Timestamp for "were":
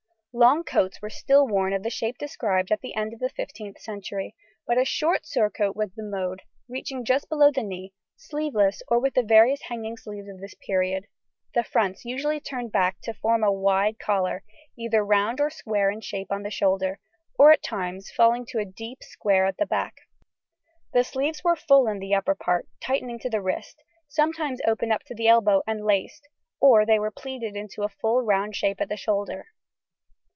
1.01-1.09, 21.43-21.57, 26.99-27.11